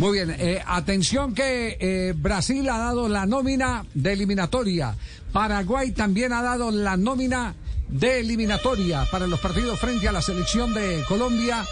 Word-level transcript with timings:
Muy 0.00 0.12
bien, 0.12 0.34
eh, 0.38 0.62
atención 0.66 1.34
que 1.34 1.76
eh, 1.78 2.14
Brasil 2.16 2.66
ha 2.70 2.78
dado 2.78 3.06
la 3.06 3.26
nómina 3.26 3.84
de 3.92 4.14
eliminatoria. 4.14 4.96
Paraguay 5.30 5.92
también 5.92 6.32
ha 6.32 6.40
dado 6.40 6.70
la 6.70 6.96
nómina 6.96 7.54
de 7.90 8.20
eliminatoria 8.20 9.04
para 9.10 9.26
los 9.26 9.40
partidos 9.40 9.78
frente 9.78 10.08
a 10.08 10.12
la 10.12 10.22
selección 10.22 10.72
de 10.74 11.04
Colombia 11.08 11.64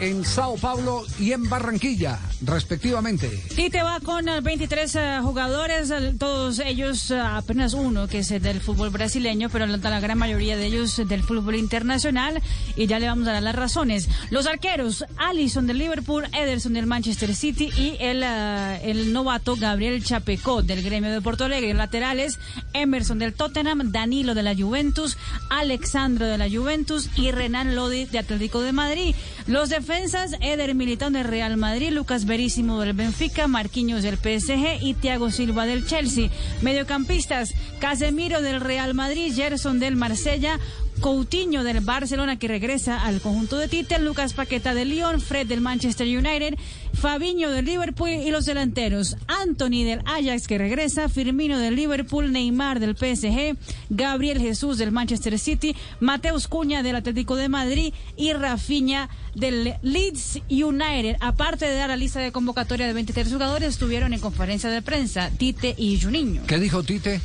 en 0.00 0.24
Sao 0.24 0.56
Paulo 0.56 1.04
y 1.18 1.32
en 1.32 1.48
Barranquilla, 1.48 2.18
respectivamente. 2.42 3.28
Tite 3.54 3.82
va 3.82 4.00
con 4.00 4.24
23 4.24 4.94
eh, 4.94 5.18
jugadores, 5.22 5.90
eh, 5.90 6.14
todos 6.18 6.58
ellos 6.60 7.10
eh, 7.10 7.18
apenas 7.18 7.74
uno 7.74 8.06
que 8.06 8.18
es 8.18 8.28
del 8.28 8.60
fútbol 8.60 8.90
brasileño, 8.90 9.48
pero 9.50 9.66
la, 9.66 10.00
gran 10.00 10.18
mayoría 10.18 10.56
de 10.56 10.66
ellos 10.66 10.96
del 11.08 11.22
fútbol 11.22 11.56
internacional 11.56 12.42
y 12.76 12.86
ya 12.86 12.98
le 12.98 13.06
vamos 13.06 13.26
a 13.28 13.32
dar 13.32 13.42
las 13.42 13.54
razones. 13.54 14.08
Los 14.30 14.46
arqueros, 14.46 15.04
Allison 15.16 15.66
del 15.66 15.78
Liverpool, 15.78 16.24
Ederson 16.32 16.74
del 16.74 16.86
Manchester 16.86 17.34
City 17.34 17.70
y 17.76 17.96
el, 18.00 18.22
el 18.22 19.12
novato 19.12 19.56
Gabriel 19.56 20.04
Chapecó 20.04 20.62
del 20.62 20.82
gremio 20.82 21.10
de 21.10 21.20
Porto 21.20 21.44
Alegre. 21.44 21.74
Laterales, 21.74 22.38
Emerson 22.72 23.18
del 23.18 23.34
Tottenham, 23.34 23.90
Danilo 23.90 24.34
de 24.34 24.42
la 24.42 24.54
Juventus, 24.54 25.16
Alexandro 25.64 26.26
de 26.26 26.36
la 26.36 26.50
Juventus 26.50 27.08
y 27.16 27.30
Renan 27.30 27.74
Lodi 27.74 28.04
de 28.04 28.18
Atlético 28.18 28.60
de 28.60 28.72
Madrid. 28.72 29.14
Los 29.46 29.70
defensas, 29.70 30.36
Eder 30.40 30.74
Militón 30.74 31.14
del 31.14 31.24
Real 31.24 31.56
Madrid, 31.56 31.90
Lucas 31.90 32.26
Verísimo 32.26 32.80
del 32.80 32.92
Benfica, 32.92 33.48
Marquinhos 33.48 34.02
del 34.02 34.16
PSG 34.16 34.82
y 34.82 34.94
Thiago 34.94 35.30
Silva 35.30 35.64
del 35.64 35.86
Chelsea. 35.86 36.28
Mediocampistas, 36.60 37.54
Casemiro 37.78 38.42
del 38.42 38.60
Real 38.60 38.92
Madrid, 38.92 39.34
Gerson 39.34 39.80
del 39.80 39.96
Marsella, 39.96 40.60
Coutinho 41.00 41.64
del 41.64 41.80
Barcelona 41.80 42.38
que 42.38 42.48
regresa 42.48 43.02
al 43.02 43.20
conjunto 43.20 43.58
de 43.58 43.68
Tite, 43.68 43.98
Lucas 43.98 44.32
Paqueta 44.32 44.74
del 44.74 44.90
Lyon, 44.90 45.20
Fred 45.20 45.46
del 45.46 45.60
Manchester 45.60 46.06
United, 46.06 46.56
Fabiño 47.04 47.50
del 47.50 47.66
Liverpool 47.66 48.08
y 48.08 48.30
los 48.30 48.46
delanteros 48.46 49.18
Anthony 49.26 49.84
del 49.84 50.00
Ajax 50.06 50.48
que 50.48 50.56
regresa, 50.56 51.10
Firmino 51.10 51.58
del 51.58 51.76
Liverpool, 51.76 52.32
Neymar 52.32 52.80
del 52.80 52.96
PSG, 52.96 53.58
Gabriel 53.90 54.40
Jesús 54.40 54.78
del 54.78 54.90
Manchester 54.90 55.38
City, 55.38 55.76
Mateus 56.00 56.48
Cuña 56.48 56.82
del 56.82 56.96
Atlético 56.96 57.36
de 57.36 57.50
Madrid 57.50 57.92
y 58.16 58.32
Rafinha 58.32 59.10
del 59.34 59.74
Leeds 59.82 60.40
United. 60.48 61.16
Aparte 61.20 61.66
de 61.66 61.74
dar 61.74 61.90
la 61.90 61.96
lista 61.98 62.20
de 62.20 62.32
convocatoria 62.32 62.86
de 62.86 62.94
23 62.94 63.30
jugadores, 63.30 63.68
estuvieron 63.68 64.14
en 64.14 64.20
conferencia 64.20 64.70
de 64.70 64.80
prensa 64.80 65.30
Tite 65.36 65.74
y 65.76 66.00
Juninho. 66.00 66.46
¿Qué 66.46 66.58
dijo 66.58 66.82
Tite? 66.84 67.20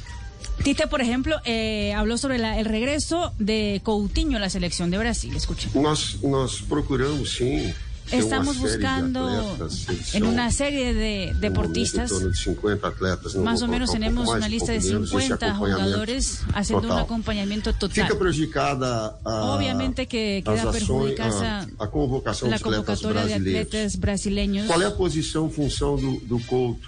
Tite, 0.61 0.87
por 0.87 0.99
ejemplo, 0.99 1.37
eh, 1.45 1.93
habló 1.93 2.17
sobre 2.17 2.37
la, 2.37 2.59
el 2.59 2.65
regreso 2.65 3.33
de 3.39 3.79
Coutinho 3.81 4.35
a 4.35 4.41
la 4.41 4.49
selección 4.49 4.91
de 4.91 4.97
Brasil. 4.97 5.33
Escuchen. 5.37 5.71
Nós, 5.81 6.17
nós 6.21 6.61
procuramos, 6.67 7.31
sim. 7.31 7.73
Estamos 8.11 8.59
buscando 8.59 9.57
en 10.13 10.23
una 10.23 10.51
serie 10.51 10.93
de 10.93 11.35
deportistas, 11.39 12.11
de 12.19 12.33
50 12.33 12.87
atletas, 12.87 13.35
más 13.35 13.61
o 13.61 13.67
menos 13.67 13.91
tenemos 13.91 14.27
una 14.29 14.47
lista 14.47 14.71
de 14.71 14.81
50 14.81 15.55
jugadores 15.55 16.41
haciendo 16.53 16.87
un 16.93 16.99
acompañamiento 16.99 17.73
total. 17.73 18.09
Obviamente 19.23 20.07
que 20.07 20.43
queda 20.43 20.71
perjudicada 20.71 21.67
la 21.77 21.89
convocatoria 22.59 23.25
de 23.25 23.33
atletas 23.35 23.99
brasileños. 23.99 24.67
Qual 24.67 24.81
é 24.81 24.85
a 24.85 24.91
posição, 24.91 25.49
função 25.49 25.95
do, 25.95 26.19
do 26.21 26.39
Couto? 26.45 26.87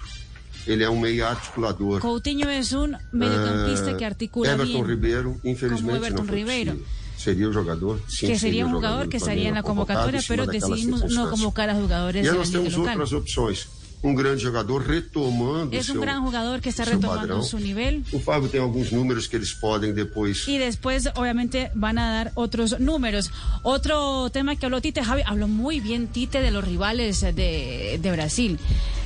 Ele 0.66 0.84
é 0.84 0.90
um 0.90 0.98
meio 0.98 1.26
articulador. 1.26 2.00
Coutinho 2.00 2.48
es 2.48 2.72
un 2.72 2.96
mediocampista 3.12 3.96
que 3.96 4.04
articula 4.04 4.52
Everton. 4.52 4.84
Ribeiro, 4.84 5.40
infelizmente, 5.42 5.82
como 5.82 5.96
Everton 5.96 6.24
não 6.24 6.34
Ribeiro. 6.34 6.72
possível. 6.72 7.01
Seria 7.16 7.48
o 7.48 7.52
jogador, 7.52 8.00
sim, 8.08 8.26
que 8.26 8.38
sería 8.38 8.64
un 8.66 8.72
jogador 8.72 8.82
jugador 8.90 9.04
do 9.06 9.10
que 9.10 9.16
estaría 9.18 9.48
en 9.48 9.54
la 9.54 9.62
convocatoria, 9.62 10.20
pero 10.26 10.46
decidimos 10.46 11.04
no 11.12 11.30
convocar 11.30 11.70
a 11.70 11.74
jugadores 11.74 12.26
E 12.26 12.30
la 12.30 12.34
nós 12.38 12.50
temos 12.50 12.72
local. 12.74 12.98
outras 12.98 13.12
opções. 13.12 13.68
Um 14.04 14.16
grande 14.16 14.42
jogador 14.42 14.82
retomando 14.84 15.76
Es 15.76 15.88
o 15.88 15.92
un 15.92 15.98
seu, 15.98 16.00
gran 16.02 16.20
jugador 16.24 16.60
que 16.60 16.70
está 16.70 16.82
retomando 16.84 17.38
padrão. 17.38 17.42
su 17.44 17.56
nivel. 17.60 18.02
O 18.12 18.18
Fábio 18.18 18.48
tem 18.48 18.60
alguns 18.60 18.90
números 18.90 19.28
que 19.28 19.36
eles 19.36 19.52
podem 19.54 19.94
depois 19.94 20.48
Y 20.48 20.58
después, 20.58 21.08
obviamente, 21.14 21.70
van 21.76 21.98
a 21.98 22.10
dar 22.10 22.32
otros 22.34 22.80
números. 22.80 23.30
Otro 23.62 24.28
tema 24.30 24.56
que 24.56 24.66
habló 24.66 24.80
Tite, 24.80 25.04
Javi, 25.04 25.22
habló 25.24 25.46
muy 25.46 25.78
bien 25.78 26.08
Tite 26.08 26.40
de 26.42 26.50
los 26.50 26.64
rivales 26.64 27.20
de, 27.20 28.00
de 28.02 28.10
Brasil. 28.10 28.58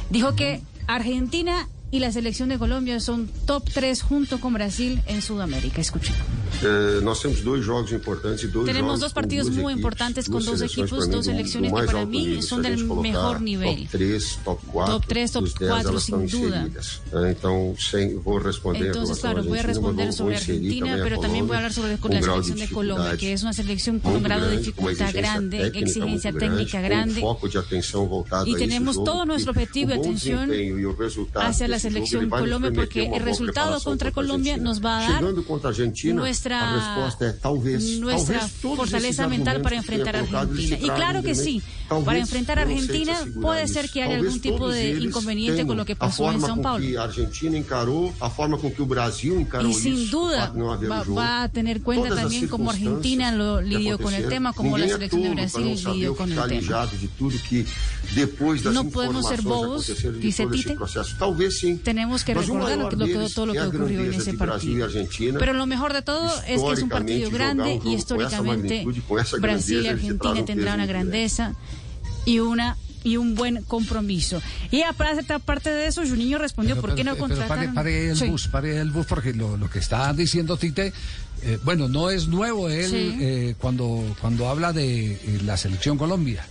Dijo 0.08 0.34
que 0.34 0.62
Argentina 0.86 1.68
y 1.90 1.98
la 1.98 2.10
selección 2.10 2.48
de 2.48 2.58
Colombia 2.58 2.98
son 2.98 3.28
top 3.46 3.68
3 3.70 4.00
junto 4.00 4.40
con 4.40 4.54
Brasil 4.54 5.02
en 5.06 5.20
Sudamérica. 5.20 5.82
Escuchen. 5.82 6.14
Eh, 6.62 7.00
nós 7.02 7.20
temos 7.20 7.40
dois 7.42 7.62
jogos 7.64 7.92
importantes 7.92 8.44
e 8.44 8.48
dois 8.48 8.64
dos 9.00 9.12
com 9.12 9.20
partidos 9.20 9.46
duas 9.46 9.56
muy 9.58 9.72
equipes, 9.74 9.78
importantes 9.78 10.26
con 10.26 10.32
duas 10.44 10.58
seleções, 10.58 10.70
equipos, 10.90 11.06
para 11.86 12.06
mim, 12.06 12.36
dos 12.36 12.76
do- 12.86 12.86
que 13.02 13.12
mí 13.12 13.40
nível. 13.40 13.74
Top 13.76 13.88
3, 13.88 14.38
top 14.42 14.66
4, 14.72 14.92
Top 14.94 15.06
3, 15.06 15.30
top 15.32 15.44
dos 15.44 15.54
10, 15.54 15.70
4, 15.70 15.88
elas 15.90 16.02
sin 16.02 16.24
estão 16.24 16.40
duda. 16.40 16.56
inseridas. 16.56 17.00
Eh, 17.12 17.30
Então, 17.36 17.74
sem, 17.78 18.16
vou 18.16 18.38
responder 18.38 18.86
Entonces, 18.88 19.18
claro, 19.18 19.42
voy 19.42 19.58
a 19.58 19.60
Argentina, 19.60 19.66
responder 19.66 20.12
sobre 20.12 20.34
Argentina, 20.36 20.96
pero 21.02 21.20
también 21.20 21.46
voy 21.46 21.54
a 21.56 21.58
hablar 21.58 21.72
sobre 21.72 21.98
com 21.98 22.08
la 22.08 22.18
um 22.18 22.22
grau 22.22 22.42
selección 22.42 22.58
de 22.68 22.74
Colombia, 22.74 23.04
dificuldade 23.04 23.18
que 23.18 23.32
es 23.32 23.42
una 23.42 23.52
selección 23.52 23.98
con 24.00 24.12
muito 24.12 24.24
un 24.24 24.28
grado 24.28 24.46
de 24.48 24.56
com 24.56 24.60
dificultad 24.62 24.92
exigência 25.08 25.20
grande, 25.20 25.56
técnica 25.58 25.78
exigencia 25.86 26.32
muito 26.32 26.38
técnica 26.40 26.80
grande, 26.80 27.20
com 27.20 27.28
Y 28.48 28.54
tenemos 28.56 28.96
todo 29.04 29.26
nuestro 29.26 29.52
que 29.52 29.58
objetivo 29.60 29.90
de 29.92 29.98
atención 29.98 30.50
e 30.52 30.64
hacia 31.34 31.68
la 31.68 31.78
selección 31.78 32.30
Colombia, 32.30 32.72
porque 32.72 33.04
el 33.06 33.22
resultado 33.22 33.78
contra 33.82 34.10
Colombia 34.10 34.56
nos 34.56 34.80
va 34.82 34.98
a 34.98 35.00
dar 35.02 35.18
Chegando 35.18 35.44
contra 35.44 35.68
a 35.68 35.72
Argentina, 35.72 36.14
nuestra, 36.46 36.70
a 36.70 36.94
resposta 36.94 37.24
é 37.26 37.32
talvez, 37.32 37.98
nuestra 37.98 38.38
talvez 38.38 38.60
todos 38.60 38.76
fortaleza 38.76 39.28
mental 39.28 39.60
para 39.60 39.76
enfrentar 39.76 40.16
a 40.16 40.20
Argentina. 40.20 40.78
Y 40.80 40.90
claro 40.90 41.22
que 41.22 41.34
sí, 41.34 41.62
para 42.04 42.18
enfrentar 42.18 42.58
a 42.58 42.62
Argentina 42.62 43.14
puede 43.40 43.66
ser 43.68 43.90
que 43.90 44.02
haya 44.02 44.16
algún 44.16 44.40
tipo 44.40 44.68
de 44.68 44.98
inconveniente 44.98 45.66
con 45.66 45.76
lo 45.76 45.84
que 45.84 45.96
pasó 45.96 46.30
en 46.32 46.40
São 46.40 46.60
Paulo. 46.60 46.84
Argentina 47.00 47.56
encarou, 47.56 48.12
a 48.20 48.30
forma 48.30 48.58
com 48.58 48.70
que 48.70 48.82
o 48.82 48.86
Brasil 48.86 49.38
encarou 49.38 49.70
Y 49.70 49.74
sin 49.74 50.10
duda 50.10 50.52
va, 50.54 51.02
va 51.04 51.42
a 51.44 51.48
tener 51.48 51.82
cuenta 51.82 52.14
también 52.14 52.48
como 52.48 52.70
Argentina 52.70 53.32
lo 53.32 53.60
lidió 53.60 53.98
con 53.98 54.14
el 54.14 54.28
tema, 54.28 54.52
como 54.52 54.78
la 54.78 54.88
selección 54.88 55.22
de 55.22 55.30
Brasil 55.30 55.78
lidió 55.92 56.16
con 56.16 56.32
el 56.32 56.40
tema. 56.48 56.88
No 58.72 58.88
podemos 58.90 59.28
ser 59.28 59.42
bobos, 59.42 59.86
dice 60.20 60.46
Tite. 60.46 60.74
processo. 60.74 61.16
Talvez 61.18 61.58
sim. 61.58 61.78
Tenemos 61.78 62.24
que 62.24 62.34
recordar 62.34 62.78
lo 62.78 62.88
que, 62.88 63.30
todo 63.34 63.46
lo 63.46 63.52
que 63.52 63.60
ocurrió 63.60 64.00
en 64.00 64.14
ese 64.14 64.30
e 64.30 64.34
partido. 64.34 64.88
Pero 65.38 65.52
lo 65.52 65.66
mejor 65.66 65.92
de 65.92 66.02
todo 66.02 66.30
es 66.46 66.60
que 66.62 66.72
es 66.72 66.82
un 66.82 66.88
partido 66.88 67.30
grande 67.30 67.80
y 67.84 67.94
históricamente 67.94 68.84
Brasil 69.40 69.82
y 69.84 69.88
Argentina 69.88 70.44
peso 70.44 70.74
una 70.74 70.86
grandeza 70.86 71.54
y 72.24 72.38
una 72.40 72.76
y 73.04 73.18
un 73.18 73.36
buen 73.36 73.62
compromiso. 73.62 74.42
Y 74.72 74.82
aparte, 74.82 75.70
de 75.70 75.86
eso, 75.86 76.02
Juninho 76.04 76.38
respondió, 76.38 76.74
Pero, 76.74 76.80
¿por 76.88 76.90
qué 76.96 77.04
pero, 77.04 77.10
no 77.10 77.12
pero 77.14 77.28
contrataron? 77.38 77.72
pare, 77.74 77.74
pare 77.74 78.10
el 78.10 78.16
Sí. 78.16 78.26
bus, 78.26 78.48
pare 78.48 78.78
el 78.78 78.90
bus, 78.90 79.06
porque 79.06 79.32
lo, 79.32 79.56
lo 79.56 79.70
que 79.70 79.78
está 79.78 80.12
diciendo 80.12 80.56
Tite, 80.56 80.92
eh, 81.42 81.58
bueno, 81.62 81.86
no 81.86 82.10
es 82.10 82.26
nuevo 82.26 82.68
él 82.68 82.90
Sí. 82.90 83.16
eh, 83.20 83.54
cuando, 83.60 84.02
cuando 84.20 84.48
habla 84.48 84.72
de 84.72 85.12
eh, 85.12 85.40
la 85.44 85.56
selección 85.56 85.96
Colombia. 85.98 86.44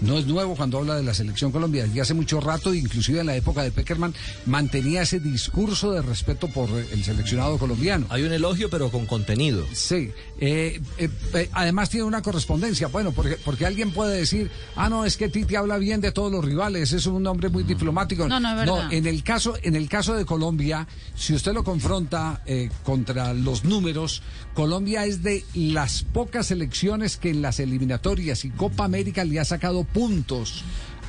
No 0.00 0.16
es 0.16 0.26
nuevo 0.26 0.54
cuando 0.54 0.78
habla 0.78 0.96
de 0.96 1.02
la 1.02 1.14
selección 1.14 1.50
Colombia. 1.50 1.84
Desde 1.84 2.00
hace 2.00 2.14
mucho 2.14 2.40
rato, 2.40 2.72
inclusive 2.72 3.20
en 3.20 3.26
la 3.26 3.36
época 3.36 3.62
de 3.62 3.70
Peckerman, 3.70 4.14
mantenía 4.46 5.02
ese 5.02 5.20
discurso 5.20 5.92
de 5.92 6.02
respeto 6.02 6.48
por 6.48 6.70
el 6.70 7.04
seleccionado 7.04 7.58
colombiano. 7.58 8.06
Hay 8.10 8.22
un 8.22 8.32
elogio, 8.32 8.70
pero 8.70 8.90
con 8.90 9.06
contenido. 9.06 9.66
Sí, 9.72 10.10
eh, 10.40 10.80
eh, 10.98 11.08
eh, 11.34 11.48
además 11.52 11.90
tiene 11.90 12.04
una 12.04 12.22
correspondencia. 12.22 12.88
Bueno, 12.88 13.12
porque, 13.12 13.36
porque 13.44 13.66
alguien 13.66 13.90
puede 13.90 14.18
decir, 14.18 14.50
ah, 14.76 14.88
no, 14.88 15.04
es 15.04 15.16
que 15.16 15.28
Titi 15.28 15.56
habla 15.56 15.78
bien 15.78 16.00
de 16.00 16.12
todos 16.12 16.30
los 16.30 16.44
rivales, 16.44 16.92
es 16.92 17.06
un 17.06 17.26
hombre 17.26 17.48
muy 17.48 17.64
diplomático. 17.64 18.28
No, 18.28 18.38
no, 18.38 18.50
es 18.50 18.56
verdad. 18.56 18.92
en 18.92 19.06
el 19.06 19.22
caso, 19.22 19.54
en 19.62 19.74
el 19.74 19.88
caso 19.88 20.14
de 20.14 20.24
Colombia, 20.24 20.86
si 21.16 21.34
usted 21.34 21.52
lo 21.52 21.64
confronta 21.64 22.42
eh, 22.46 22.70
contra 22.84 23.34
los 23.34 23.64
números, 23.64 24.22
Colombia 24.54 25.04
es 25.04 25.22
de 25.22 25.44
las 25.54 26.04
pocas 26.04 26.46
selecciones 26.46 27.16
que 27.16 27.30
en 27.30 27.42
las 27.42 27.60
eliminatorias 27.60 28.44
y 28.44 28.50
Copa 28.50 28.84
América 28.84 29.24
le 29.24 29.40
ha 29.40 29.44
sacado 29.44 29.84
puntos 29.92 30.64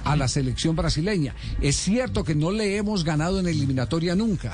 a 0.06 0.16
la 0.16 0.28
selección 0.28 0.76
brasileña. 0.76 1.36
Es 1.62 1.76
cierto 1.78 2.24
que 2.24 2.36
no 2.36 2.52
le 2.52 2.78
hemos 2.78 3.04
ganado 3.04 3.40
en 3.40 3.48
eliminatoria 3.48 4.16
nunca, 4.16 4.54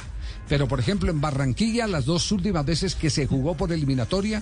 pero 0.49 0.67
por 0.67 0.79
ejemplo 0.79 1.11
en 1.11 1.21
Barranquilla 1.21 1.87
las 1.87 2.05
dos 2.05 2.31
últimas 2.31 2.65
veces 2.65 2.95
que 2.95 3.09
se 3.09 3.27
jugó 3.27 3.55
por 3.55 3.71
eliminatoria 3.71 4.41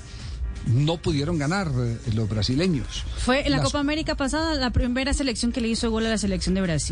no 0.66 0.96
pudieron 0.96 1.38
ganar 1.38 1.70
eh, 1.78 1.98
los 2.14 2.30
brasileños. 2.30 3.04
Fue 3.18 3.46
en 3.46 3.52
la 3.52 3.58
Las- 3.58 3.66
Copa 3.66 3.80
América 3.80 4.16
pasada 4.16 4.56
la 4.56 4.70
primera 4.72 5.14
selección 5.14 5.52
que 5.52 5.60
le 5.60 5.68
hizo 5.68 5.92
gol 5.92 6.06
a 6.06 6.10
la 6.10 6.18
selección 6.18 6.56
de 6.56 6.62
Brasil. 6.62 6.92